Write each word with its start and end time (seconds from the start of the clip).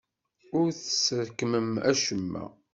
Ur 0.57 0.67
tesrekmem 0.79 1.69
acemma. 1.89 2.43